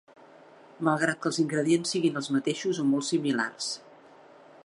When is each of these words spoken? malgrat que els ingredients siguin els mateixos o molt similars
malgrat 0.87 1.19
que 1.25 1.29
els 1.31 1.39
ingredients 1.43 1.93
siguin 1.95 2.17
els 2.21 2.31
mateixos 2.37 2.81
o 2.85 2.89
molt 2.95 3.09
similars 3.13 3.71